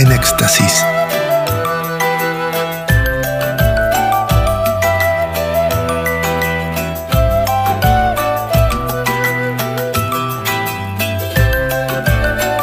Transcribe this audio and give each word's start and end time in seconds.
en 0.00 0.12
éxtasis. 0.12 0.84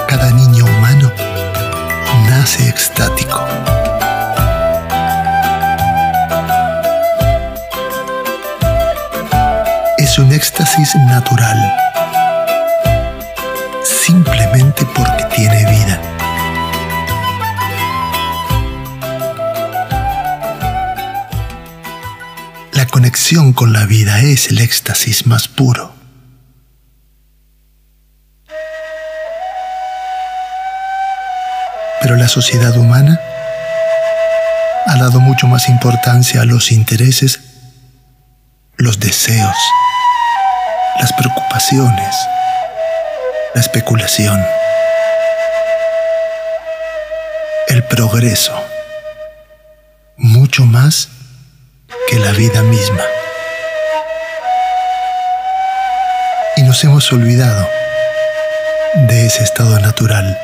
Cada 0.08 0.32
niño 0.32 0.64
humano 0.64 1.12
nace 2.30 2.70
extático. 2.70 3.46
Es 9.98 10.18
un 10.20 10.32
éxtasis 10.32 10.96
natural, 11.08 11.58
conexión 22.96 23.52
con 23.52 23.74
la 23.74 23.86
vida 23.86 24.22
es 24.22 24.48
el 24.48 24.60
éxtasis 24.60 25.28
más 25.28 25.50
puro. 25.50 25.94
Pero 32.02 32.16
la 32.16 32.30
sociedad 32.30 32.78
humana 32.78 33.20
ha 34.88 34.96
dado 34.96 35.20
mucho 35.20 35.46
más 35.46 35.68
importancia 35.68 36.40
a 36.40 36.46
los 36.46 36.72
intereses, 36.72 37.42
los 38.78 38.98
deseos, 38.98 39.58
las 41.02 41.12
preocupaciones, 41.12 42.16
la 43.54 43.60
especulación, 43.60 44.42
el 47.68 47.84
progreso, 47.84 48.58
mucho 50.16 50.64
más 50.64 51.10
la 52.26 52.32
vida 52.32 52.64
misma. 52.64 53.04
Y 56.58 56.64
nos 56.64 56.84
hemos 56.84 57.14
olvidado 57.14 57.70
de 59.08 59.28
ese 59.28 59.44
estado 59.44 59.78
natural. 59.80 60.36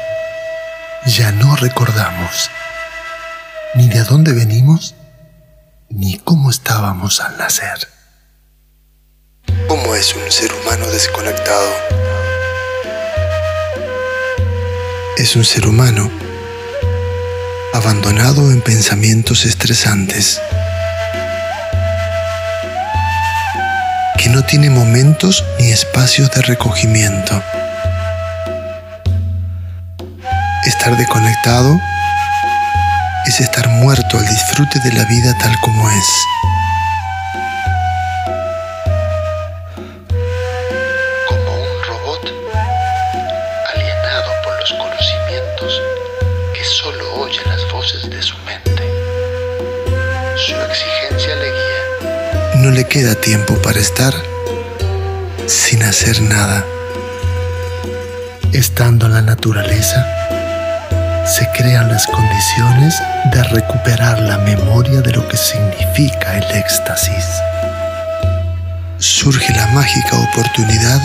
Ya 1.07 1.31
no 1.31 1.55
recordamos 1.55 2.51
ni 3.73 3.89
de 3.89 4.03
dónde 4.03 4.33
venimos, 4.33 4.93
ni 5.89 6.19
cómo 6.19 6.51
estábamos 6.51 7.19
al 7.19 7.35
nacer. 7.39 7.88
¿Cómo 9.67 9.95
es 9.95 10.13
un 10.13 10.31
ser 10.31 10.53
humano 10.53 10.85
desconectado? 10.85 11.71
Es 15.17 15.35
un 15.35 15.43
ser 15.43 15.66
humano 15.66 16.11
abandonado 17.73 18.51
en 18.51 18.61
pensamientos 18.61 19.45
estresantes, 19.45 20.39
no 24.31 24.43
tiene 24.43 24.69
momentos 24.69 25.43
ni 25.59 25.71
espacios 25.71 26.31
de 26.31 26.41
recogimiento. 26.41 27.43
Estar 30.65 30.95
desconectado 30.95 31.77
es 33.25 33.41
estar 33.41 33.67
muerto 33.67 34.17
al 34.17 34.25
disfrute 34.27 34.79
de 34.79 34.93
la 34.93 35.03
vida 35.05 35.38
tal 35.38 35.53
como 35.61 35.89
es. 35.89 36.05
Le 52.72 52.86
queda 52.88 53.16
tiempo 53.16 53.56
para 53.62 53.79
estar 53.79 54.13
sin 55.45 55.84
hacer 55.84 56.22
nada. 56.22 56.66
Estando 58.53 59.07
en 59.07 59.13
la 59.13 59.22
naturaleza, 59.22 60.06
se 61.25 61.50
crean 61.57 61.90
las 61.90 62.07
condiciones 62.07 62.95
de 63.34 63.44
recuperar 63.44 64.19
la 64.22 64.38
memoria 64.38 65.01
de 65.01 65.12
lo 65.12 65.28
que 65.28 65.35
significa 65.35 66.38
el 66.38 66.57
éxtasis. 66.57 67.25
Surge 69.00 69.53
la 69.53 69.68
mágica 69.68 70.18
oportunidad 70.18 71.01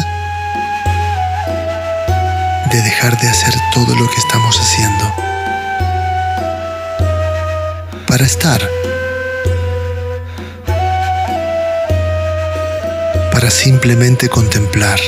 de 2.71 2.81
dejar 2.81 3.19
de 3.21 3.29
hacer 3.29 3.55
todo 3.75 3.93
lo 3.97 4.09
que 4.09 4.19
estamos 4.19 4.57
haciendo 4.61 5.15
para 8.07 8.25
estar, 8.25 8.61
para 13.37 13.51
simplemente 13.51 14.31
contemplar. 14.31 14.99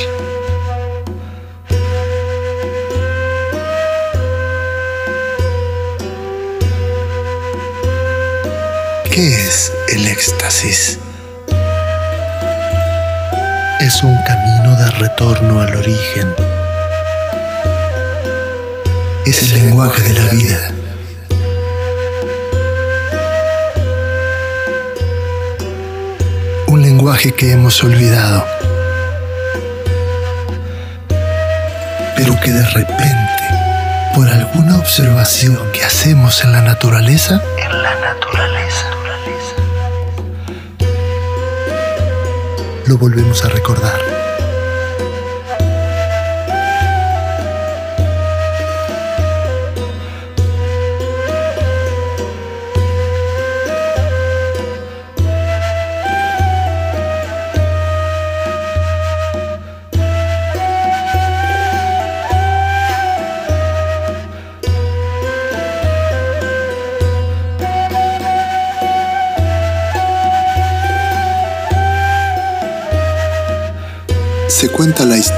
¿Qué 9.11 9.35
es 9.35 9.73
el 9.95 10.07
éxtasis? 10.09 10.99
Es 13.81 14.03
un 14.03 14.15
camino 14.27 14.77
de 14.77 14.91
retorno 14.99 15.63
al 15.63 15.75
origen. 15.75 16.35
Es 19.25 19.43
el 19.43 19.55
lenguaje 19.55 20.03
de 20.03 20.13
la 20.13 20.27
vida. 20.27 20.78
Lenguaje 26.99 27.31
que 27.31 27.53
hemos 27.53 27.85
olvidado. 27.85 28.45
Pero 32.17 32.35
que 32.41 32.51
de 32.51 32.67
repente, 32.71 33.45
por 34.17 34.29
alguna 34.29 34.79
observación 34.79 35.61
que 35.73 35.85
hacemos 35.85 36.43
en 36.43 36.51
la 36.51 36.61
naturaleza, 36.61 37.41
en 37.57 37.83
la 37.85 37.95
naturaleza, 38.01 38.91
lo 42.87 42.99
volvemos 42.99 43.45
a 43.45 43.49
recordar. 43.49 44.01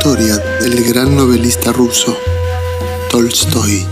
Historia 0.01 0.39
del 0.63 0.83
gran 0.83 1.15
novelista 1.15 1.75
ruso 1.75 2.17
Tolstoy, 3.11 3.85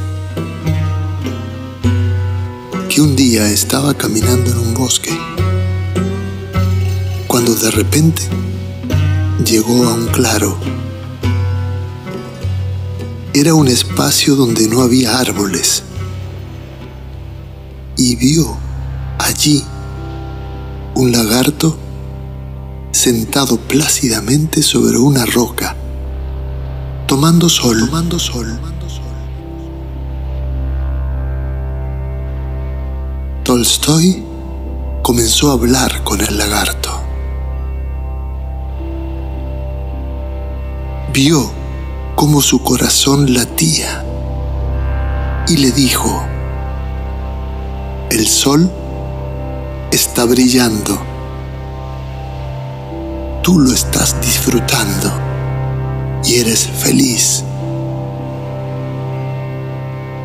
que 2.89 3.03
un 3.03 3.15
día 3.15 3.51
estaba 3.51 3.93
caminando 3.93 4.51
en 4.53 4.59
un 4.59 4.73
bosque, 4.73 5.11
cuando 7.27 7.55
de 7.55 7.71
repente 7.73 8.23
llegó 9.45 9.85
a 9.85 9.93
un 9.93 10.07
claro. 10.07 10.57
Era 13.35 13.53
un 13.53 13.69
espacio 13.69 14.35
donde 14.35 14.67
no 14.67 14.81
había 14.81 15.19
árboles 15.19 15.83
y 17.99 18.17
vio 18.17 18.57
allí 19.19 19.63
un 20.95 21.13
lagarto 21.13 21.77
sentado 22.93 23.59
plácidamente 23.59 24.63
sobre 24.63 24.97
una 24.97 25.27
roca, 25.27 25.77
tomando 27.09 27.49
sol, 27.49 27.81
tomando 27.81 28.19
sol. 28.19 28.61
Tolstoy 33.43 34.23
comenzó 35.03 35.49
a 35.51 35.55
hablar 35.55 36.05
con 36.05 36.21
el 36.21 36.37
lagarto. 36.37 36.91
Vio 41.15 41.51
cómo 42.15 42.43
su 42.43 42.63
corazón 42.63 43.33
latía 43.33 44.05
y 45.49 45.57
le 45.57 45.73
dijo, 45.73 46.23
el 48.11 48.27
sol 48.29 48.71
está 49.91 50.27
brillando 50.27 51.01
tú 53.43 53.59
lo 53.59 53.73
estás 53.73 54.21
disfrutando 54.21 55.28
y 56.25 56.37
eres 56.37 56.67
feliz. 56.67 57.45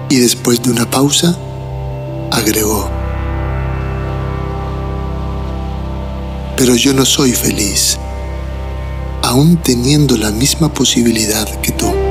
Y 0.09 0.17
después 0.17 0.61
de 0.61 0.71
una 0.71 0.89
pausa, 0.89 1.35
agregó, 2.31 2.89
pero 6.55 6.75
yo 6.75 6.93
no 6.93 7.05
soy 7.05 7.31
feliz, 7.31 7.97
aún 9.23 9.57
teniendo 9.57 10.17
la 10.17 10.31
misma 10.31 10.73
posibilidad 10.73 11.49
que 11.61 11.71
tú. 11.71 12.02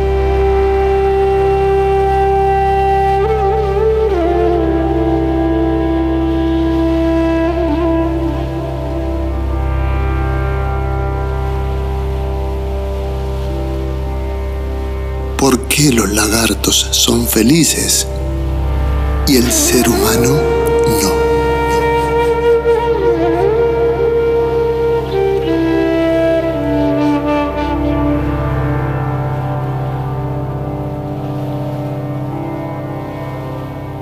Qué 15.75 15.91
los 15.91 16.13
lagartos 16.13 16.89
son 16.91 17.27
felices 17.27 18.07
y 19.27 19.37
el 19.37 19.51
ser 19.51 19.89
humano 19.89 20.39
no? 21.03 21.13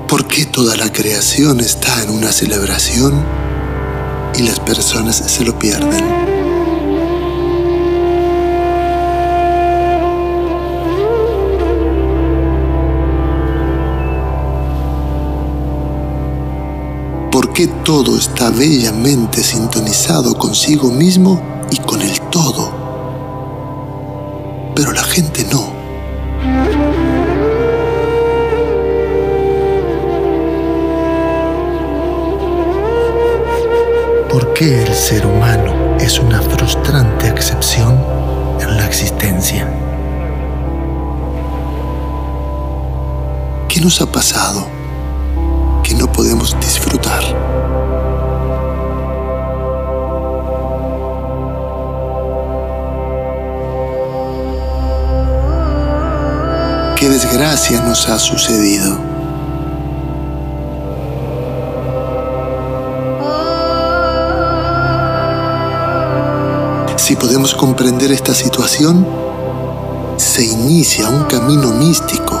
¿Por 0.09 0.27
qué 0.27 0.45
toda 0.47 0.75
la 0.75 0.91
creación 0.91 1.61
está 1.61 2.03
en 2.03 2.09
una 2.09 2.33
celebración 2.33 3.23
y 4.37 4.41
las 4.41 4.59
personas 4.59 5.15
se 5.15 5.45
lo 5.45 5.57
pierden? 5.57 6.60
¿Por 17.51 17.57
qué 17.57 17.67
todo 17.83 18.15
está 18.15 18.49
bellamente 18.49 19.43
sintonizado 19.43 20.35
consigo 20.35 20.89
mismo 20.89 21.41
y 21.69 21.75
con 21.79 22.01
el 22.01 22.17
todo? 22.29 22.71
Pero 24.73 24.93
la 24.93 25.03
gente 25.03 25.45
no. 25.51 25.73
¿Por 34.29 34.53
qué 34.53 34.83
el 34.83 34.93
ser 34.93 35.25
humano 35.25 35.97
es 35.99 36.19
una 36.19 36.41
frustrante 36.41 37.27
excepción 37.27 38.01
en 38.61 38.77
la 38.77 38.85
existencia? 38.85 39.69
¿Qué 43.67 43.81
nos 43.81 43.99
ha 43.99 44.09
pasado? 44.09 44.80
No 45.95 46.11
podemos 46.11 46.55
disfrutar. 46.59 47.21
¿Qué 56.97 57.09
desgracia 57.09 57.81
nos 57.81 58.07
ha 58.07 58.19
sucedido? 58.19 58.97
Si 66.97 67.15
podemos 67.15 67.55
comprender 67.55 68.11
esta 68.11 68.33
situación, 68.33 69.05
se 70.17 70.45
inicia 70.45 71.09
un 71.09 71.23
camino 71.23 71.71
místico 71.73 72.40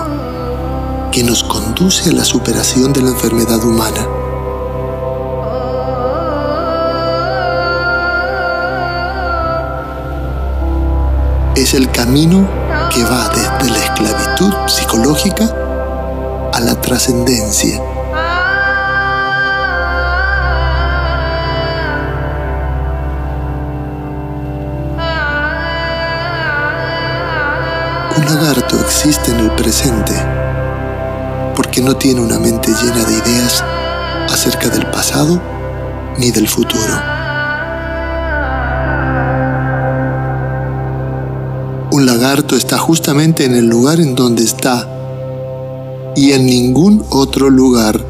que 1.11 1.23
nos 1.23 1.43
conduce 1.43 2.09
a 2.09 2.13
la 2.13 2.23
superación 2.23 2.93
de 2.93 3.01
la 3.01 3.09
enfermedad 3.09 3.61
humana. 3.65 4.07
Es 11.53 11.73
el 11.73 11.91
camino 11.91 12.47
que 12.93 13.03
va 13.03 13.29
desde 13.29 13.71
la 13.71 13.83
esclavitud 13.83 14.53
psicológica 14.67 15.53
a 16.53 16.59
la 16.61 16.79
trascendencia. 16.79 17.81
Un 28.15 28.25
lagarto 28.25 28.79
existe 28.79 29.31
en 29.31 29.39
el 29.41 29.51
presente 29.51 30.40
porque 31.55 31.81
no 31.81 31.95
tiene 31.95 32.21
una 32.21 32.39
mente 32.39 32.71
llena 32.71 33.03
de 33.03 33.13
ideas 33.13 33.63
acerca 34.29 34.69
del 34.69 34.85
pasado 34.87 35.41
ni 36.17 36.31
del 36.31 36.47
futuro. 36.47 36.93
Un 41.91 42.05
lagarto 42.05 42.55
está 42.55 42.77
justamente 42.77 43.45
en 43.45 43.55
el 43.55 43.67
lugar 43.67 43.99
en 43.99 44.15
donde 44.15 44.43
está 44.43 44.87
y 46.15 46.31
en 46.31 46.45
ningún 46.45 47.03
otro 47.09 47.49
lugar. 47.49 48.03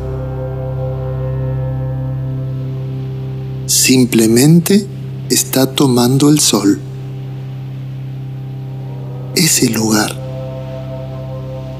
Simplemente 3.65 4.85
está 5.29 5.65
tomando 5.73 6.29
el 6.29 6.39
sol. 6.39 6.79
Ese 9.35 9.69
lugar 9.69 10.15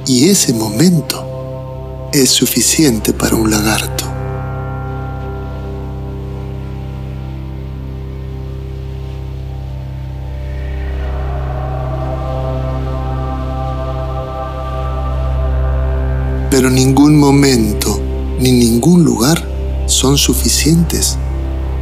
y 0.08 0.30
ese 0.30 0.54
momento 0.54 1.31
es 2.14 2.30
suficiente 2.30 3.14
para 3.14 3.36
un 3.36 3.50
lagarto. 3.50 4.06
Pero 16.50 16.70
ningún 16.70 17.18
momento 17.18 18.02
ni 18.40 18.52
ningún 18.52 19.06
lugar 19.06 19.42
son 19.86 20.18
suficientes 20.18 21.18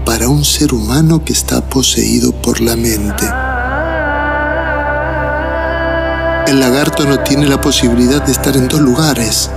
para 0.06 0.30
un 0.30 0.46
ser 0.46 0.76
humano 0.76 1.26
que 1.26 1.34
está 1.34 1.62
poseído 1.62 2.34
por 2.34 2.62
la 2.62 2.76
mente. 2.76 3.26
El 6.48 6.60
lagarto 6.60 7.06
no 7.06 7.20
tiene 7.20 7.48
la 7.48 7.60
posibilidad 7.60 8.24
de 8.24 8.32
estar 8.32 8.56
en 8.56 8.68
dos 8.68 8.80
lugares 8.80 9.50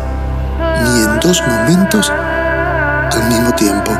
dos 1.22 1.40
momentos 1.46 2.10
al 2.10 3.28
mismo 3.28 3.54
tiempo. 3.54 3.92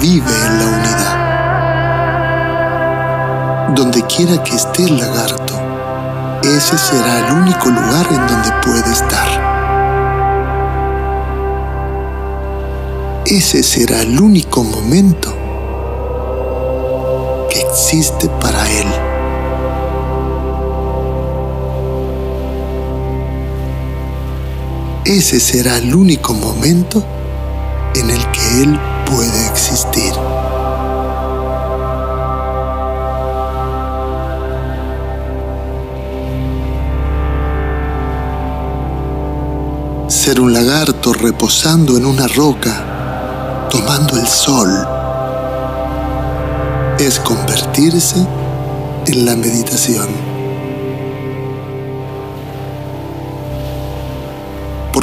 Vive 0.00 0.30
en 0.46 0.58
la 0.58 0.66
unidad. 0.66 1.16
Donde 3.74 4.02
quiera 4.02 4.40
que 4.44 4.54
esté 4.54 4.84
el 4.84 4.96
lagarto, 4.98 5.54
ese 6.44 6.78
será 6.78 7.18
el 7.26 7.32
único 7.32 7.68
lugar 7.68 8.06
en 8.10 8.24
donde 8.28 8.52
puede 8.62 8.92
estar. 8.92 9.26
Ese 13.26 13.64
será 13.64 14.02
el 14.02 14.20
único 14.20 14.62
momento 14.62 15.34
que 17.50 17.62
existe 17.62 18.28
para 18.40 18.64
él. 18.70 19.15
Ese 25.16 25.40
será 25.40 25.78
el 25.78 25.94
único 25.94 26.34
momento 26.34 27.02
en 27.94 28.10
el 28.10 28.30
que 28.32 28.62
Él 28.62 28.78
puede 29.06 29.46
existir. 29.46 30.12
Ser 40.08 40.38
un 40.38 40.52
lagarto 40.52 41.14
reposando 41.14 41.96
en 41.96 42.04
una 42.04 42.28
roca, 42.28 43.68
tomando 43.70 44.18
el 44.18 44.26
sol, 44.26 44.68
es 46.98 47.18
convertirse 47.20 48.18
en 49.06 49.24
la 49.24 49.34
meditación. 49.34 50.25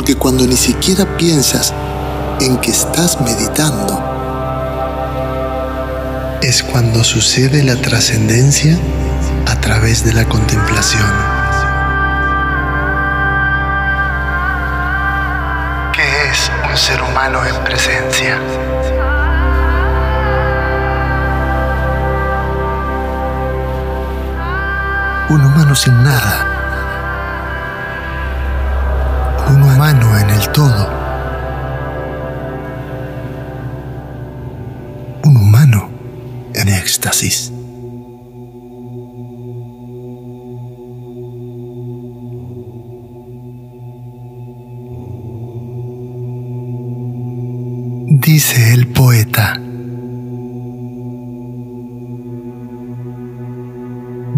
Porque 0.03 0.15
cuando 0.15 0.45
ni 0.45 0.57
siquiera 0.57 1.05
piensas 1.15 1.73
en 2.41 2.57
que 2.57 2.71
estás 2.71 3.21
meditando, 3.21 4.03
es 6.41 6.61
cuando 6.61 7.05
sucede 7.05 7.63
la 7.63 7.77
trascendencia 7.77 8.77
a 9.47 9.55
través 9.61 10.03
de 10.03 10.11
la 10.11 10.25
contemplación. 10.25 11.09
¿Qué 15.93 16.29
es 16.29 16.51
un 16.69 16.77
ser 16.77 17.01
humano 17.01 17.45
en 17.45 17.63
presencia? 17.63 18.41
Un 25.29 25.45
humano 25.45 25.73
sin 25.75 26.03
nada 26.03 26.52
en 29.89 30.29
el 30.29 30.49
todo, 30.53 30.87
un 35.25 35.35
humano 35.35 35.89
en 36.53 36.69
éxtasis. 36.69 37.51
Dice 48.21 48.73
el 48.73 48.87
poeta, 48.87 49.59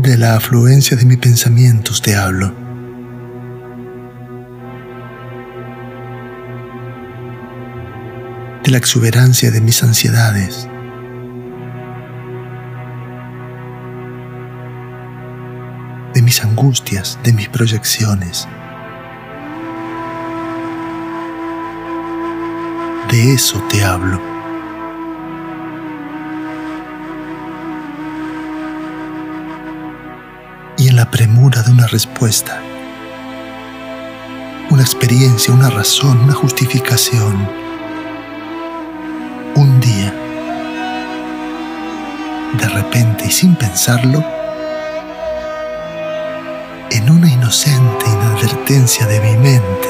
de 0.01 0.17
la 0.17 0.37
afluencia 0.37 0.97
de 0.97 1.05
mis 1.05 1.19
pensamientos 1.19 2.01
te 2.01 2.15
hablo. 2.15 2.64
De 8.65 8.71
la 8.71 8.77
exuberancia 8.77 9.51
de 9.51 9.61
mis 9.61 9.83
ansiedades. 9.83 10.67
De 16.15 16.21
mis 16.21 16.43
angustias, 16.43 17.19
de 17.23 17.33
mis 17.33 17.47
proyecciones. 17.47 18.47
De 23.11 23.33
eso 23.33 23.61
te 23.69 23.83
hablo. 23.83 24.35
y 30.77 30.89
en 30.89 30.97
la 30.97 31.09
premura 31.09 31.63
de 31.63 31.71
una 31.71 31.87
respuesta. 31.87 32.61
Una 34.69 34.81
experiencia, 34.81 35.53
una 35.53 35.69
razón, 35.69 36.19
una 36.19 36.33
justificación. 36.33 37.64
Un 39.55 39.79
día, 39.79 40.13
de 42.59 42.67
repente 42.67 43.25
y 43.25 43.31
sin 43.31 43.55
pensarlo, 43.55 44.23
en 46.91 47.09
una 47.09 47.27
inocente 47.29 48.05
inadvertencia 48.05 49.05
de 49.07 49.19
mi 49.21 49.37
mente, 49.37 49.89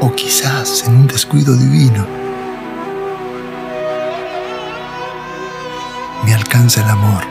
o 0.00 0.12
quizás 0.14 0.84
en 0.86 0.96
un 0.96 1.06
descuido 1.06 1.54
divino, 1.54 2.06
me 6.24 6.34
alcanza 6.34 6.82
el 6.82 6.88
amor. 6.88 7.24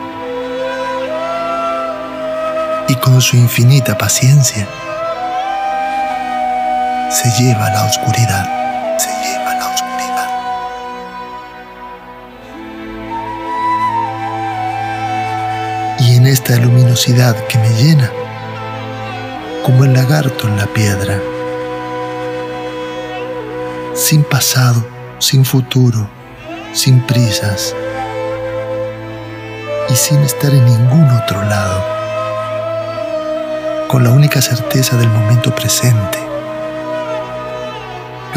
Y 2.88 2.94
con 2.94 3.20
su 3.20 3.36
infinita 3.36 3.98
paciencia 3.98 4.68
se 7.10 7.30
lleva 7.42 7.70
la 7.70 7.84
oscuridad, 7.84 8.48
se 8.98 9.10
lleva 9.10 9.54
la 9.54 9.68
oscuridad. 9.68 10.28
Y 16.00 16.16
en 16.16 16.26
esta 16.26 16.56
luminosidad 16.56 17.36
que 17.46 17.58
me 17.58 17.70
llena, 17.70 18.10
como 19.64 19.84
el 19.84 19.92
lagarto 19.92 20.48
en 20.48 20.56
la 20.56 20.66
piedra, 20.66 21.18
sin 23.94 24.22
pasado, 24.22 24.86
sin 25.18 25.44
futuro, 25.44 26.08
sin 26.72 27.00
prisas. 27.00 27.74
Y 29.88 29.94
sin 29.94 30.18
estar 30.18 30.52
en 30.52 30.64
ningún 30.64 31.08
otro 31.10 31.42
lado. 31.44 31.84
Con 33.88 34.04
la 34.04 34.10
única 34.10 34.42
certeza 34.42 34.96
del 34.96 35.08
momento 35.08 35.54
presente, 35.54 36.18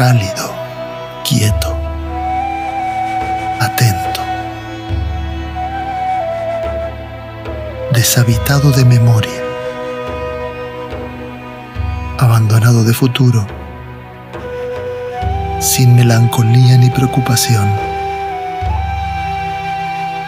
cálido, 0.00 0.50
quieto, 1.28 1.76
atento, 3.60 4.22
deshabitado 7.92 8.72
de 8.72 8.86
memoria, 8.86 9.42
abandonado 12.18 12.82
de 12.82 12.94
futuro, 12.94 13.46
sin 15.58 15.94
melancolía 15.94 16.78
ni 16.78 16.88
preocupación, 16.88 17.70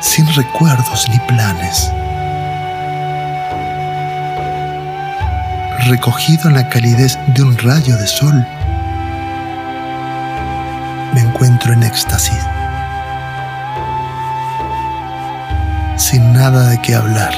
sin 0.03 0.27
recuerdos 0.35 1.09
ni 1.09 1.19
planes 1.21 1.91
recogido 5.89 6.49
en 6.51 6.57
la 6.57 6.69
calidez 6.69 7.19
de 7.35 7.43
un 7.43 7.57
rayo 7.57 7.97
de 7.97 8.07
sol. 8.07 8.47
En 11.65 11.83
éxtasis, 11.85 12.45
sin 15.97 16.35
nada 16.35 16.69
de 16.69 16.83
qué 16.83 16.95
hablar, 16.95 17.33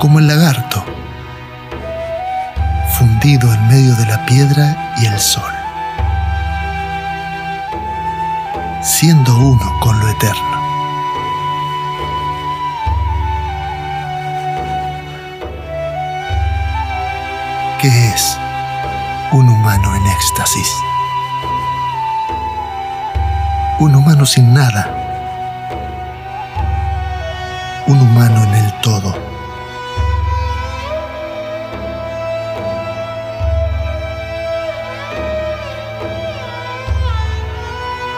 como 0.00 0.18
el 0.18 0.26
lagarto, 0.26 0.84
fundido 2.98 3.52
en 3.54 3.68
medio 3.68 3.94
de 3.94 4.06
la 4.06 4.26
piedra 4.26 4.94
y 4.96 5.06
el 5.06 5.20
sol, 5.20 5.52
siendo 8.82 9.36
uno 9.36 9.78
con 9.80 10.00
lo 10.00 10.08
eterno. 10.08 10.62
¿Qué 17.80 18.08
es 18.08 18.36
un 19.30 19.48
humano 19.48 19.94
en 19.94 20.06
éxtasis? 20.08 20.93
Un 23.80 23.94
humano 23.94 24.24
sin 24.24 24.54
nada. 24.54 24.88
Un 27.86 28.00
humano 28.00 28.44
en 28.44 28.54
el 28.54 28.72
todo. 28.80 29.14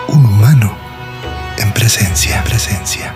Un 0.08 0.26
humano 0.26 0.76
en 1.58 1.72
presencia, 1.72 2.44
presencia. 2.44 3.14